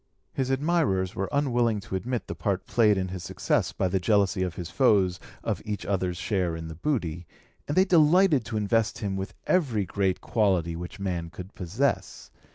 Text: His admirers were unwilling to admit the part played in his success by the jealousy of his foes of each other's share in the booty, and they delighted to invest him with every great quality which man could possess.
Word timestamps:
His 0.33 0.49
admirers 0.49 1.13
were 1.13 1.29
unwilling 1.31 1.79
to 1.81 1.95
admit 1.95 2.25
the 2.25 2.33
part 2.33 2.65
played 2.65 2.97
in 2.97 3.09
his 3.09 3.23
success 3.23 3.71
by 3.71 3.87
the 3.87 3.99
jealousy 3.99 4.41
of 4.41 4.55
his 4.55 4.71
foes 4.71 5.19
of 5.43 5.61
each 5.63 5.85
other's 5.85 6.17
share 6.17 6.55
in 6.55 6.69
the 6.69 6.73
booty, 6.73 7.27
and 7.67 7.77
they 7.77 7.85
delighted 7.85 8.43
to 8.45 8.57
invest 8.57 8.97
him 8.97 9.15
with 9.15 9.35
every 9.45 9.85
great 9.85 10.19
quality 10.19 10.75
which 10.75 10.99
man 10.99 11.29
could 11.29 11.53
possess. 11.53 12.31